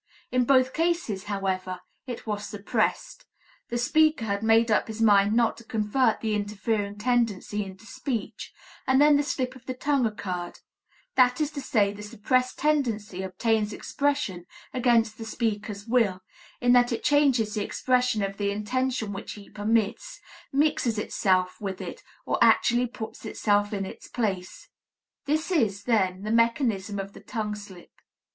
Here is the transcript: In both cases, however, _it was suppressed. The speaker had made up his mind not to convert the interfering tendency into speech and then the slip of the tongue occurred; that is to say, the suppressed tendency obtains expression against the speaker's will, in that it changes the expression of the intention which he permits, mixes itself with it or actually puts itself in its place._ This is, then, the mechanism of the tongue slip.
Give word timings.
In 0.31 0.45
both 0.45 0.73
cases, 0.73 1.25
however, 1.25 1.79
_it 2.07 2.25
was 2.25 2.47
suppressed. 2.47 3.27
The 3.69 3.77
speaker 3.77 4.25
had 4.25 4.41
made 4.41 4.71
up 4.71 4.87
his 4.87 4.99
mind 4.99 5.35
not 5.35 5.57
to 5.57 5.63
convert 5.63 6.21
the 6.21 6.33
interfering 6.33 6.97
tendency 6.97 7.63
into 7.63 7.85
speech 7.85 8.51
and 8.87 8.99
then 8.99 9.15
the 9.15 9.21
slip 9.21 9.55
of 9.55 9.67
the 9.67 9.75
tongue 9.75 10.07
occurred; 10.07 10.57
that 11.13 11.39
is 11.39 11.51
to 11.51 11.61
say, 11.61 11.93
the 11.93 12.01
suppressed 12.01 12.57
tendency 12.57 13.21
obtains 13.21 13.73
expression 13.73 14.45
against 14.73 15.19
the 15.19 15.23
speaker's 15.23 15.85
will, 15.85 16.21
in 16.59 16.73
that 16.73 16.91
it 16.91 17.03
changes 17.03 17.53
the 17.53 17.63
expression 17.63 18.23
of 18.23 18.37
the 18.37 18.49
intention 18.49 19.13
which 19.13 19.33
he 19.33 19.51
permits, 19.51 20.19
mixes 20.51 20.97
itself 20.97 21.61
with 21.61 21.79
it 21.79 22.01
or 22.25 22.43
actually 22.43 22.87
puts 22.87 23.23
itself 23.23 23.71
in 23.71 23.85
its 23.85 24.07
place._ 24.07 24.67
This 25.25 25.51
is, 25.51 25.83
then, 25.83 26.23
the 26.23 26.31
mechanism 26.31 26.97
of 26.97 27.13
the 27.13 27.21
tongue 27.21 27.53
slip. 27.53 27.91